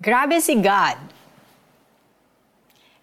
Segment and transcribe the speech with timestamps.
[0.00, 0.96] Grabe si God.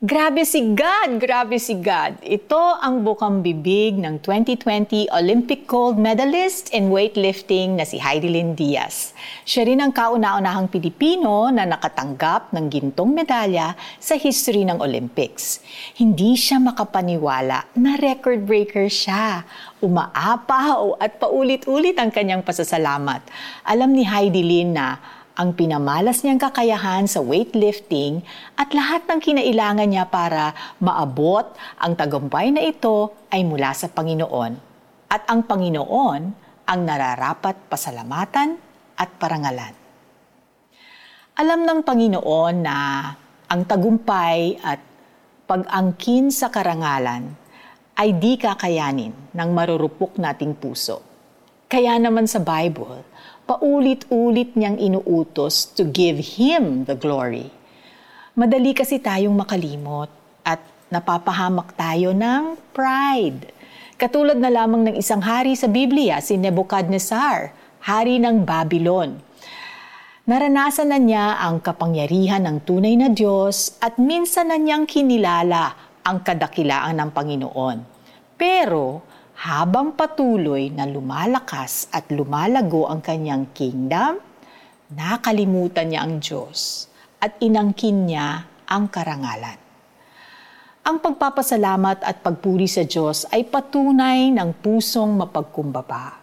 [0.01, 2.25] Grabe si God, grabe si God.
[2.25, 9.13] Ito ang bukang bibig ng 2020 Olympic gold medalist in weightlifting na si Heidelin Diaz.
[9.45, 15.61] Siya rin ang kauna-unahang Pilipino na nakatanggap ng gintong medalya sa history ng Olympics.
[16.01, 19.45] Hindi siya makapaniwala na record breaker siya.
[19.85, 23.21] Umaapa at paulit-ulit ang kanyang pasasalamat.
[23.69, 28.25] Alam ni Heidelin na ang pinamalas niyang kakayahan sa weightlifting
[28.57, 31.45] at lahat ng kinailangan niya para maabot
[31.77, 34.57] ang tagumpay na ito ay mula sa Panginoon.
[35.13, 36.21] At ang Panginoon
[36.65, 38.57] ang nararapat pasalamatan
[38.97, 39.77] at parangalan.
[41.37, 42.77] Alam ng Panginoon na
[43.45, 44.81] ang tagumpay at
[45.45, 47.29] pag-angkin sa karangalan
[47.93, 51.05] ay di kakayanin ng marurupok nating puso.
[51.69, 53.05] Kaya naman sa Bible,
[53.47, 57.47] paulit-ulit niyang inuutos to give Him the glory.
[58.35, 60.11] Madali kasi tayong makalimot
[60.43, 60.59] at
[60.91, 63.55] napapahamak tayo ng pride.
[63.95, 69.17] Katulad na lamang ng isang hari sa Biblia, si Nebuchadnezzar, hari ng Babylon.
[70.27, 75.71] Naranasan na niya ang kapangyarihan ng tunay na Diyos at minsan na niyang kinilala
[76.03, 77.77] ang kadakilaan ng Panginoon.
[78.35, 79.06] Pero
[79.37, 84.17] habang patuloy na lumalakas at lumalago ang kanyang kingdom,
[84.89, 86.89] nakalimutan niya ang Diyos
[87.21, 89.61] at inangkin niya ang karangalan.
[90.87, 96.17] Ang pagpapasalamat at pagpuri sa Diyos ay patunay ng pusong mapagkumbaba.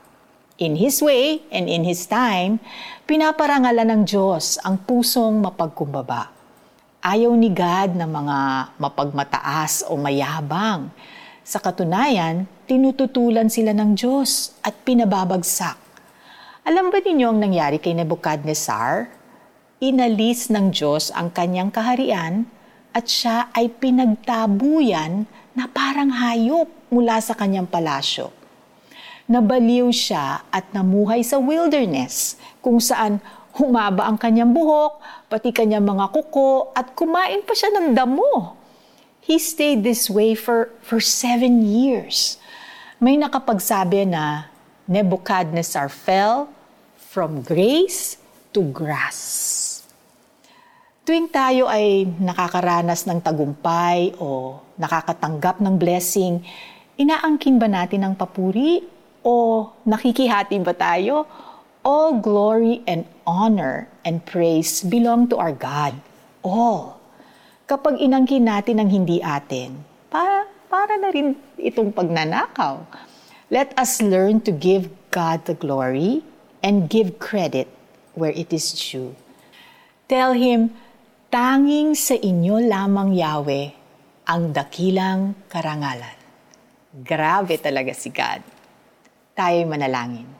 [0.58, 2.58] In His way and in His time,
[3.06, 6.34] pinaparangalan ng Diyos ang pusong mapagkumbaba.
[7.04, 8.38] Ayaw ni God ng mga
[8.80, 10.88] mapagmataas o mayabang,
[11.44, 15.76] sa katunayan, tinututulan sila ng Diyos at pinababagsak.
[16.64, 19.12] Alam ba ninyo ang nangyari kay Nebuchadnezzar?
[19.84, 22.48] Inalis ng Diyos ang kanyang kaharian
[22.96, 28.32] at siya ay pinagtabuyan na parang hayop mula sa kanyang palasyo.
[29.28, 33.20] Nabaliw siya at namuhay sa wilderness kung saan
[33.60, 34.96] humaba ang kanyang buhok,
[35.28, 38.63] pati kanyang mga kuko at kumain pa siya ng damo
[39.24, 42.36] he stayed this way for, for seven years.
[43.00, 44.52] May nakapagsabi na
[44.84, 46.52] Nebuchadnezzar fell
[47.00, 48.20] from grace
[48.52, 49.80] to grass.
[51.08, 56.44] Tuwing tayo ay nakakaranas ng tagumpay o nakakatanggap ng blessing,
[57.00, 58.84] inaangkin ba natin ang papuri
[59.24, 61.24] o nakikihati ba tayo?
[61.84, 65.96] All glory and honor and praise belong to our God.
[66.40, 67.03] All
[67.64, 69.76] kapag inangkin natin ang hindi atin,
[70.12, 72.84] para, para na rin itong pagnanakaw.
[73.52, 76.24] Let us learn to give God the glory
[76.64, 77.68] and give credit
[78.16, 79.12] where it is due.
[80.08, 80.72] Tell Him,
[81.32, 83.68] tanging sa inyo lamang Yahweh
[84.24, 86.16] ang dakilang karangalan.
[86.94, 88.40] Grabe talaga si God.
[89.34, 90.30] Tayo'y manalangin.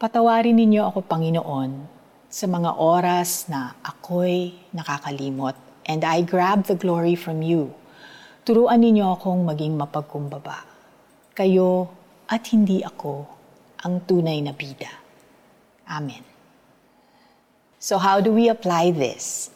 [0.00, 1.93] Patawarin ninyo ako, Panginoon,
[2.34, 5.54] sa mga oras na ako'y nakakalimot
[5.86, 7.70] and I grab the glory from you.
[8.42, 10.66] Turuan ninyo akong maging mapagkumbaba.
[11.30, 11.94] Kayo
[12.26, 13.30] at hindi ako
[13.86, 14.90] ang tunay na bida.
[15.86, 16.26] Amen.
[17.78, 19.54] So how do we apply this?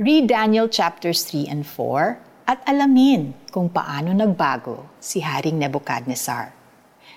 [0.00, 6.48] Read Daniel chapters 3 and 4 at alamin kung paano nagbago si Haring Nebuchadnezzar.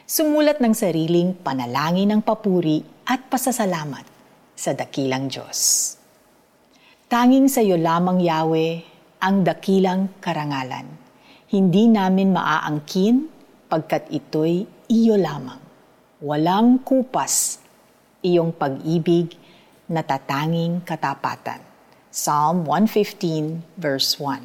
[0.04, 4.17] Sumulat ng sariling panalangin ng papuri at pasasalamat
[4.58, 5.94] sa dakilang Diyos.
[7.06, 8.82] Tanging sa iyo lamang, Yahweh,
[9.22, 10.90] ang dakilang karangalan.
[11.48, 13.30] Hindi namin maaangkin
[13.70, 15.62] pagkat ito'y iyo lamang.
[16.20, 17.62] Walang kupas
[18.26, 19.38] iyong pag-ibig
[19.88, 21.64] na tatanging katapatan.
[22.12, 24.42] Psalm 115 verse 1.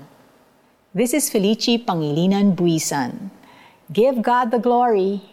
[0.92, 3.32] This is Felici Pangilinan Buisan.
[3.88, 5.31] Give God the glory